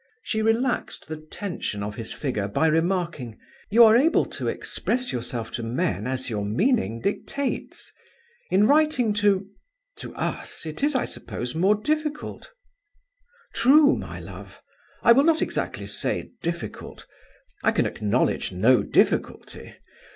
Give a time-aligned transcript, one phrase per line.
[0.23, 3.37] She relaxed the tension of his figure by remarking:
[3.69, 7.91] "You are able to express yourself to men as your meaning dictates.
[8.49, 9.47] In writing to...
[9.97, 12.51] to us it is, I suppose, more difficult."
[13.53, 14.63] "True, my love.
[15.03, 17.05] I will not exactly say difficult.
[17.61, 19.75] I can acknowledge no difficulty.